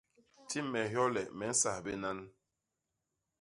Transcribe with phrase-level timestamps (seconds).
[0.47, 2.19] Ti me hyole me nsas binan.